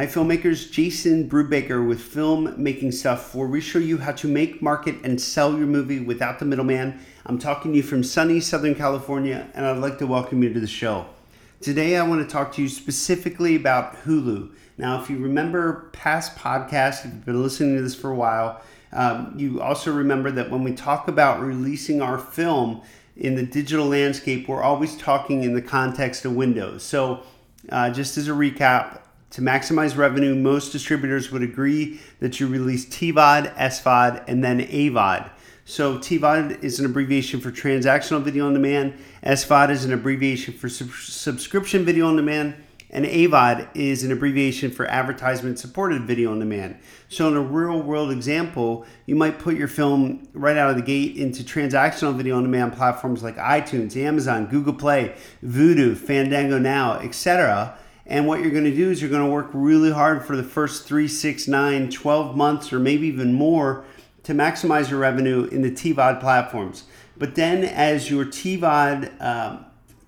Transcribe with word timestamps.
Hi, 0.00 0.06
filmmakers. 0.06 0.72
Jason 0.72 1.28
Brubaker 1.28 1.86
with 1.86 2.00
Film 2.00 2.54
Making 2.56 2.90
Stuff, 2.90 3.34
where 3.34 3.46
we 3.46 3.60
show 3.60 3.78
you 3.78 3.98
how 3.98 4.12
to 4.12 4.28
make, 4.28 4.62
market, 4.62 4.94
and 5.04 5.20
sell 5.20 5.58
your 5.58 5.66
movie 5.66 6.00
without 6.00 6.38
the 6.38 6.46
middleman. 6.46 6.98
I'm 7.26 7.38
talking 7.38 7.72
to 7.72 7.76
you 7.76 7.82
from 7.82 8.02
sunny 8.02 8.40
Southern 8.40 8.74
California, 8.74 9.50
and 9.52 9.66
I'd 9.66 9.76
like 9.76 9.98
to 9.98 10.06
welcome 10.06 10.42
you 10.42 10.54
to 10.54 10.58
the 10.58 10.66
show. 10.66 11.04
Today, 11.60 11.98
I 11.98 12.02
want 12.08 12.26
to 12.26 12.32
talk 12.32 12.50
to 12.54 12.62
you 12.62 12.68
specifically 12.70 13.56
about 13.56 13.94
Hulu. 14.04 14.50
Now, 14.78 15.02
if 15.02 15.10
you 15.10 15.18
remember 15.18 15.90
past 15.92 16.34
podcasts, 16.34 17.04
if 17.04 17.12
you've 17.12 17.26
been 17.26 17.42
listening 17.42 17.76
to 17.76 17.82
this 17.82 17.94
for 17.94 18.10
a 18.10 18.16
while, 18.16 18.62
um, 18.94 19.34
you 19.36 19.60
also 19.60 19.92
remember 19.92 20.30
that 20.30 20.50
when 20.50 20.64
we 20.64 20.72
talk 20.72 21.08
about 21.08 21.42
releasing 21.42 22.00
our 22.00 22.16
film 22.16 22.80
in 23.18 23.34
the 23.34 23.42
digital 23.42 23.84
landscape, 23.84 24.48
we're 24.48 24.62
always 24.62 24.96
talking 24.96 25.44
in 25.44 25.52
the 25.52 25.60
context 25.60 26.24
of 26.24 26.34
Windows. 26.34 26.82
So, 26.82 27.22
uh, 27.68 27.90
just 27.90 28.16
as 28.16 28.28
a 28.28 28.32
recap, 28.32 29.00
to 29.30 29.40
maximize 29.40 29.96
revenue, 29.96 30.34
most 30.34 30.72
distributors 30.72 31.30
would 31.30 31.42
agree 31.42 32.00
that 32.18 32.40
you 32.40 32.46
release 32.46 32.84
TVOD, 32.86 33.54
SVOD, 33.56 34.24
and 34.26 34.42
then 34.42 34.60
AVOD. 34.60 35.30
So 35.64 35.98
TVOD 35.98 36.64
is 36.64 36.80
an 36.80 36.86
abbreviation 36.86 37.40
for 37.40 37.52
transactional 37.52 38.22
video 38.22 38.46
on 38.46 38.54
demand, 38.54 38.94
SVOD 39.22 39.70
is 39.70 39.84
an 39.84 39.92
abbreviation 39.92 40.54
for 40.54 40.68
sub- 40.68 40.90
subscription 40.90 41.84
video 41.84 42.08
on 42.08 42.16
demand, 42.16 42.56
and 42.92 43.04
AVOD 43.04 43.68
is 43.74 44.02
an 44.02 44.10
abbreviation 44.10 44.72
for 44.72 44.84
advertisement 44.86 45.60
supported 45.60 46.02
video 46.02 46.32
on 46.32 46.40
demand. 46.40 46.76
So, 47.08 47.28
in 47.28 47.36
a 47.36 47.40
real 47.40 47.80
world 47.80 48.10
example, 48.10 48.84
you 49.06 49.14
might 49.14 49.38
put 49.38 49.54
your 49.54 49.68
film 49.68 50.26
right 50.32 50.56
out 50.56 50.70
of 50.70 50.76
the 50.76 50.82
gate 50.82 51.16
into 51.16 51.44
transactional 51.44 52.16
video 52.16 52.36
on 52.36 52.42
demand 52.42 52.72
platforms 52.72 53.22
like 53.22 53.36
iTunes, 53.36 53.96
Amazon, 53.96 54.46
Google 54.46 54.74
Play, 54.74 55.14
Vudu, 55.44 55.96
Fandango 55.96 56.58
Now, 56.58 56.94
etc 56.98 57.78
and 58.10 58.26
what 58.26 58.40
you're 58.40 58.50
going 58.50 58.64
to 58.64 58.74
do 58.74 58.90
is 58.90 59.00
you're 59.00 59.08
going 59.08 59.24
to 59.24 59.30
work 59.30 59.50
really 59.52 59.92
hard 59.92 60.24
for 60.24 60.36
the 60.36 60.42
first 60.42 60.84
three, 60.84 61.06
six, 61.06 61.46
nine, 61.46 61.90
12 61.90 62.36
months, 62.36 62.72
or 62.72 62.80
maybe 62.80 63.06
even 63.06 63.32
more 63.32 63.84
to 64.24 64.34
maximize 64.34 64.90
your 64.90 64.98
revenue 64.98 65.44
in 65.44 65.62
the 65.62 65.70
TVOD 65.70 66.20
platforms. 66.20 66.84
But 67.16 67.36
then 67.36 67.62
as 67.62 68.10
your 68.10 68.24
TVOD, 68.24 69.12
uh, 69.20 69.58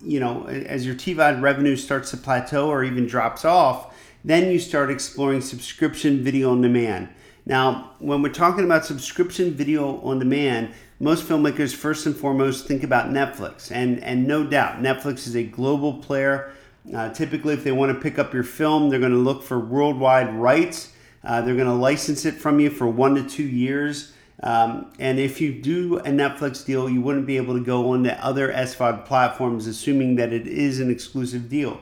you 0.02 0.18
know, 0.18 0.48
as 0.48 0.84
your 0.84 0.96
TVOD 0.96 1.40
revenue 1.40 1.76
starts 1.76 2.10
to 2.10 2.16
plateau 2.16 2.68
or 2.68 2.82
even 2.82 3.06
drops 3.06 3.44
off, 3.44 3.94
then 4.24 4.50
you 4.50 4.58
start 4.58 4.90
exploring 4.90 5.40
subscription 5.40 6.24
video 6.24 6.50
on 6.50 6.60
demand. 6.60 7.08
Now, 7.46 7.92
when 8.00 8.20
we're 8.20 8.30
talking 8.30 8.64
about 8.64 8.84
subscription 8.84 9.52
video 9.52 10.00
on 10.00 10.18
demand, 10.18 10.74
most 10.98 11.24
filmmakers 11.24 11.72
first 11.72 12.06
and 12.06 12.16
foremost 12.16 12.66
think 12.66 12.82
about 12.82 13.10
Netflix. 13.10 13.70
And, 13.70 14.02
and 14.02 14.26
no 14.26 14.44
doubt, 14.44 14.82
Netflix 14.82 15.28
is 15.28 15.36
a 15.36 15.44
global 15.44 15.94
player 15.94 16.52
uh, 16.94 17.10
typically, 17.10 17.54
if 17.54 17.64
they 17.64 17.72
want 17.72 17.94
to 17.94 18.00
pick 18.00 18.18
up 18.18 18.34
your 18.34 18.42
film, 18.42 18.90
they're 18.90 18.98
going 18.98 19.12
to 19.12 19.18
look 19.18 19.42
for 19.42 19.58
worldwide 19.58 20.34
rights. 20.34 20.92
Uh, 21.24 21.40
they're 21.40 21.54
going 21.54 21.68
to 21.68 21.72
license 21.72 22.24
it 22.24 22.34
from 22.34 22.58
you 22.58 22.70
for 22.70 22.88
one 22.88 23.14
to 23.14 23.22
two 23.22 23.44
years. 23.44 24.12
Um, 24.42 24.92
and 24.98 25.20
if 25.20 25.40
you 25.40 25.52
do 25.52 25.98
a 25.98 26.08
Netflix 26.08 26.64
deal, 26.64 26.90
you 26.90 27.00
wouldn't 27.00 27.26
be 27.26 27.36
able 27.36 27.54
to 27.54 27.64
go 27.64 27.90
on 27.90 28.02
to 28.04 28.24
other 28.24 28.52
SVOD 28.52 29.04
platforms, 29.04 29.68
assuming 29.68 30.16
that 30.16 30.32
it 30.32 30.48
is 30.48 30.80
an 30.80 30.90
exclusive 30.90 31.48
deal 31.48 31.80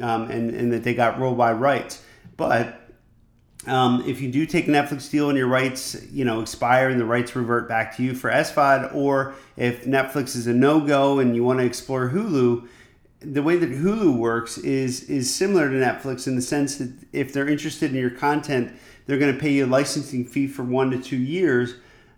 um, 0.00 0.30
and, 0.30 0.50
and 0.50 0.72
that 0.72 0.84
they 0.84 0.94
got 0.94 1.18
worldwide 1.18 1.60
rights. 1.60 2.04
But 2.36 2.88
um, 3.66 4.04
if 4.06 4.20
you 4.20 4.30
do 4.30 4.46
take 4.46 4.68
a 4.68 4.70
Netflix 4.70 5.10
deal 5.10 5.28
and 5.28 5.36
your 5.36 5.48
rights, 5.48 6.00
you 6.12 6.24
know, 6.24 6.40
expire 6.40 6.88
and 6.88 7.00
the 7.00 7.04
rights 7.04 7.34
revert 7.34 7.68
back 7.68 7.96
to 7.96 8.04
you 8.04 8.14
for 8.14 8.30
SVOD, 8.30 8.94
or 8.94 9.34
if 9.56 9.84
Netflix 9.84 10.36
is 10.36 10.46
a 10.46 10.54
no-go 10.54 11.18
and 11.18 11.34
you 11.34 11.42
want 11.42 11.58
to 11.58 11.66
explore 11.66 12.10
Hulu, 12.10 12.68
the 13.20 13.42
way 13.42 13.56
that 13.56 13.70
Hulu 13.70 14.16
works 14.16 14.58
is 14.58 15.04
is 15.04 15.34
similar 15.34 15.68
to 15.68 15.76
Netflix 15.76 16.26
in 16.26 16.36
the 16.36 16.42
sense 16.42 16.76
that 16.76 16.92
if 17.12 17.32
they're 17.32 17.48
interested 17.48 17.90
in 17.90 17.96
your 17.96 18.10
content, 18.10 18.72
they're 19.06 19.18
going 19.18 19.34
to 19.34 19.40
pay 19.40 19.52
you 19.52 19.64
a 19.64 19.66
licensing 19.66 20.24
fee 20.24 20.46
for 20.46 20.62
one 20.62 20.90
to 20.90 20.98
two 20.98 21.16
years. 21.16 21.74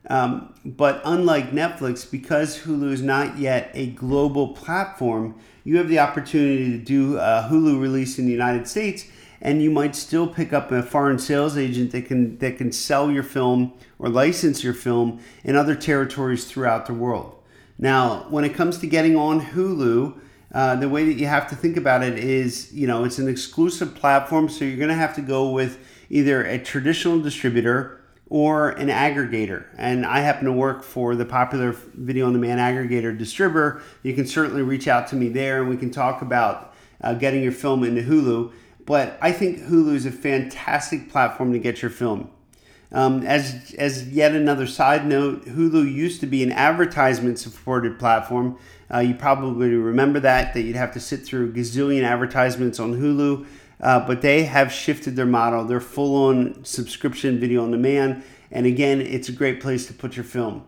Um, 0.09 0.55
but 0.65 1.03
unlike 1.05 1.53
Netflix, 1.53 2.11
because 2.11 2.61
Hulu 2.61 2.91
is 2.92 3.02
not 3.02 3.39
yet 3.39 3.70
a 3.74 3.89
global 3.89 4.48
platform, 4.48 5.39
you 5.63 5.77
have 5.77 5.89
the 5.89 5.98
opportunity 5.98 6.70
to 6.70 6.79
do 6.79 7.17
a 7.19 7.47
Hulu 7.51 7.80
release 7.80 8.19
in 8.19 8.24
the 8.24 8.33
United 8.33 8.67
States, 8.67 9.07
and 9.42 9.63
you 9.63 9.70
might 9.70 9.95
still 9.95 10.27
pick 10.27 10.53
up 10.53 10.73
a 10.73 10.83
foreign 10.83 11.19
sales 11.19 11.57
agent 11.57 11.92
that 11.92 12.07
can 12.07 12.39
that 12.39 12.58
can 12.58 12.73
sell 12.73 13.11
your 13.11 13.23
film 13.23 13.73
or 13.98 14.08
license 14.08 14.63
your 14.63 14.74
film 14.74 15.20
in 15.45 15.57
other 15.57 15.74
territories 15.74 16.45
throughout 16.45 16.86
the 16.86 16.95
world. 16.95 17.36
Now, 17.79 18.27
when 18.29 18.45
it 18.45 18.53
comes 18.55 18.77
to 18.79 18.86
getting 18.86 19.17
on 19.17 19.41
Hulu, 19.41 20.19
uh, 20.52 20.77
the 20.77 20.88
way 20.88 21.05
that 21.05 21.14
you 21.14 21.27
have 21.27 21.48
to 21.50 21.56
think 21.56 21.77
about 21.77 22.02
it 22.02 22.18
is, 22.18 22.72
you 22.72 22.86
know, 22.86 23.05
it's 23.05 23.18
an 23.18 23.28
exclusive 23.28 23.94
platform, 23.94 24.48
so 24.48 24.64
you're 24.64 24.77
going 24.77 24.88
to 24.88 24.94
have 24.94 25.14
to 25.14 25.22
go 25.22 25.50
with 25.50 25.78
either 26.08 26.44
a 26.44 26.58
traditional 26.58 27.20
Distribber 27.20 27.98
or 28.30 28.70
an 28.70 28.88
aggregator. 28.88 29.66
And 29.77 30.06
I 30.06 30.20
happen 30.20 30.44
to 30.46 30.52
work 30.52 30.83
for 30.83 31.16
the 31.16 31.24
popular 31.24 31.72
video 31.94 32.27
on 32.27 32.33
demand 32.33 32.61
aggregator 32.61 33.16
distributor. 33.16 33.83
You 34.05 34.14
can 34.14 34.27
certainly 34.27 34.62
reach 34.62 34.86
out 34.86 35.08
to 35.08 35.16
me 35.16 35.28
there 35.28 35.61
and 35.61 35.68
we 35.68 35.77
can 35.77 35.90
talk 35.90 36.22
about 36.22 36.72
uh, 37.00 37.14
getting 37.14 37.42
your 37.42 37.52
film 37.52 37.82
into 37.82 38.02
Hulu. 38.02 38.52
But 38.86 39.18
I 39.20 39.32
think 39.32 39.58
Hulu 39.58 39.94
is 39.94 40.06
a 40.06 40.12
fantastic 40.12 41.11
platform 41.11 41.52
to 41.52 41.58
get 41.58 41.82
your 41.82 41.90
film. 41.90 42.30
Um, 42.92 43.23
as, 43.23 43.74
as 43.78 44.08
yet 44.08 44.34
another 44.34 44.67
side 44.67 45.06
note, 45.06 45.46
Hulu 45.46 45.92
used 45.92 46.20
to 46.20 46.27
be 46.27 46.42
an 46.42 46.51
advertisement 46.51 47.39
supported 47.39 47.98
platform. 47.98 48.58
Uh, 48.92 48.98
you 48.98 49.14
probably 49.14 49.68
remember 49.68 50.18
that, 50.20 50.55
that 50.55 50.62
you'd 50.62 50.77
have 50.77 50.92
to 50.95 51.00
sit 51.00 51.24
through 51.24 51.52
gazillion 51.52 52.02
advertisements 52.02 52.80
on 52.80 52.95
Hulu, 52.95 53.46
uh, 53.80 54.06
but 54.06 54.23
they 54.23 54.42
have 54.42 54.73
shifted 54.73 55.14
their 55.14 55.27
model. 55.27 55.64
They're 55.64 55.80
full 55.80 56.27
on 56.27 56.64
subscription 56.64 57.39
video 57.39 57.62
on 57.62 57.70
demand. 57.70 58.24
And 58.50 58.67
again, 58.67 59.00
it's 59.00 59.29
a 59.29 59.33
great 59.33 59.61
place 59.61 59.86
to 59.86 59.92
put 59.92 60.17
your 60.17 60.24
film. 60.24 60.64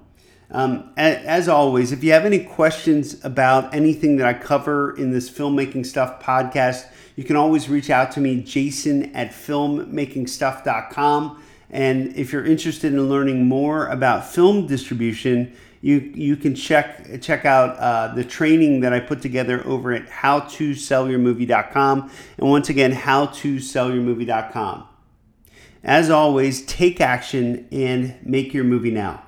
Um, 0.53 0.93
as 0.97 1.49
always, 1.49 1.91
if 1.93 2.05
you 2.05 2.13
have 2.13 2.27
any 2.27 2.45
questions 2.45 3.25
about 3.25 3.75
anything 3.75 4.17
that 4.17 4.27
I 4.27 4.35
cover 4.35 4.95
in 4.97 5.11
this 5.11 5.31
filmmaking 5.31 5.87
stuff 5.87 6.23
podcast, 6.23 6.85
you 7.17 7.25
can 7.25 7.37
always 7.37 7.71
reach 7.71 7.89
out 7.89 8.13
to 8.13 8.21
me, 8.21 8.43
jason 8.43 9.17
at 9.17 9.31
filmmakingstuff.com. 9.31 11.43
And 11.73 12.17
if 12.17 12.33
you're 12.33 12.45
interested 12.45 12.93
in 12.93 13.09
learning 13.09 13.47
more 13.47 13.89
about 13.89 14.31
film 14.31 14.67
distribution, 14.67 15.55
you 15.81 15.99
you 16.15 16.37
can 16.37 16.55
check 16.55 17.21
check 17.21 17.45
out 17.45 17.77
uh, 17.79 18.15
the 18.15 18.23
training 18.25 18.79
that 18.81 18.93
I 18.93 19.01
put 19.01 19.21
together 19.21 19.67
over 19.67 19.93
at 19.93 20.09
howtosellyourmovie.com. 20.09 22.11
And 22.39 22.49
once 22.49 22.69
again, 22.69 22.93
howtosellyourmovie.com. 22.93 24.89
As 25.83 26.11
always, 26.11 26.65
take 26.67 27.01
action 27.01 27.67
and 27.73 28.15
make 28.23 28.55
your 28.55 28.63
movie 28.65 28.93
now. 28.93 29.25